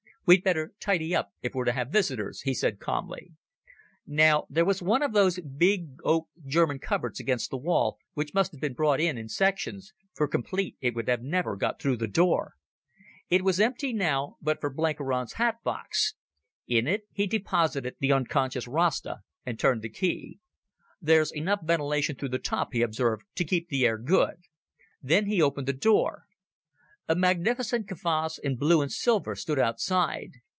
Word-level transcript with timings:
"We'd 0.23 0.43
better 0.45 0.71
tidy 0.79 1.13
up 1.13 1.33
if 1.41 1.53
we're 1.53 1.65
to 1.65 1.73
have 1.73 1.89
visitors," 1.91 2.41
he 2.41 2.53
said 2.53 2.79
calmly. 2.79 3.33
Now 4.07 4.45
there 4.49 4.63
was 4.63 4.81
one 4.81 5.01
of 5.01 5.11
those 5.11 5.41
big 5.41 5.97
oak 6.05 6.29
German 6.45 6.79
cupboards 6.79 7.19
against 7.19 7.49
the 7.49 7.57
wall 7.57 7.97
which 8.13 8.33
must 8.33 8.53
have 8.53 8.61
been 8.61 8.75
brought 8.75 9.01
in 9.01 9.17
in 9.17 9.27
sections, 9.27 9.93
for 10.13 10.29
complete 10.29 10.77
it 10.79 10.95
would 10.95 11.07
never 11.23 11.53
have 11.55 11.59
got 11.59 11.81
through 11.81 11.97
the 11.97 12.07
door. 12.07 12.53
It 13.29 13.43
was 13.43 13.59
empty 13.59 13.91
now, 13.91 14.37
but 14.41 14.61
for 14.61 14.69
Blenkiron's 14.69 15.33
hatbox. 15.33 16.13
In 16.65 16.87
it 16.87 17.07
he 17.11 17.27
deposited 17.27 17.95
the 17.99 18.13
unconscious 18.13 18.69
Rasta, 18.69 19.23
and 19.45 19.59
turned 19.59 19.81
the 19.81 19.89
key. 19.89 20.39
"There's 21.01 21.33
enough 21.33 21.59
ventilation 21.65 22.15
through 22.15 22.29
the 22.29 22.39
top," 22.39 22.71
he 22.71 22.83
observed, 22.83 23.25
"to 23.35 23.43
keep 23.43 23.67
the 23.67 23.85
air 23.85 23.97
good." 23.97 24.35
Then 25.01 25.25
he 25.25 25.41
opened 25.41 25.67
the 25.67 25.73
door. 25.73 26.23
A 27.09 27.15
magnificent 27.15 27.89
kavass 27.89 28.37
in 28.37 28.55
blue 28.55 28.81
and 28.81 28.89
silver 28.91 29.35
stood 29.35 29.59
outside. 29.59 30.31